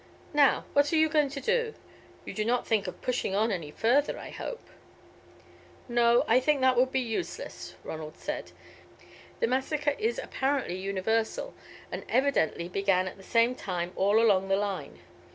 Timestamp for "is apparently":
9.99-10.73